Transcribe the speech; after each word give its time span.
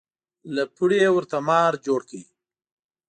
له 0.55 0.63
پړي 0.75 0.97
یې 1.03 1.09
ورته 1.15 1.37
مار 1.47 1.73
جوړ 1.85 2.01
کړ. 2.09 2.21